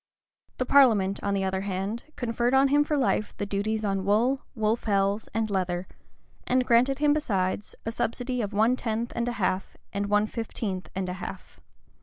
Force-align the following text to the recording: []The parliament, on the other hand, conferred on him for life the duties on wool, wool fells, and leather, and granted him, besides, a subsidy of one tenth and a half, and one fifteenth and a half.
[]The 0.57 0.65
parliament, 0.65 1.19
on 1.21 1.35
the 1.35 1.43
other 1.43 1.61
hand, 1.61 2.05
conferred 2.15 2.55
on 2.55 2.69
him 2.69 2.83
for 2.83 2.97
life 2.97 3.37
the 3.37 3.45
duties 3.45 3.85
on 3.85 4.03
wool, 4.03 4.41
wool 4.55 4.75
fells, 4.75 5.27
and 5.31 5.47
leather, 5.47 5.87
and 6.47 6.65
granted 6.65 6.97
him, 6.97 7.13
besides, 7.13 7.75
a 7.85 7.91
subsidy 7.91 8.41
of 8.41 8.51
one 8.51 8.75
tenth 8.75 9.13
and 9.15 9.27
a 9.27 9.33
half, 9.33 9.77
and 9.93 10.07
one 10.07 10.25
fifteenth 10.25 10.89
and 10.95 11.07
a 11.07 11.13
half. 11.21 11.59